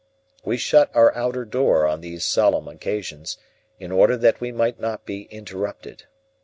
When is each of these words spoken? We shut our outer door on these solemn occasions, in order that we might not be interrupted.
We 0.43 0.57
shut 0.57 0.89
our 0.95 1.13
outer 1.15 1.45
door 1.45 1.85
on 1.85 2.01
these 2.01 2.25
solemn 2.25 2.67
occasions, 2.67 3.37
in 3.79 3.91
order 3.91 4.17
that 4.17 4.41
we 4.41 4.51
might 4.51 4.79
not 4.79 5.05
be 5.05 5.27
interrupted. 5.29 6.05